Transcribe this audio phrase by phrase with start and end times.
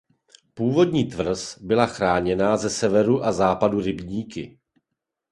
[0.53, 4.59] Původní tvrz byla chráněná ze severu a západu rybníky.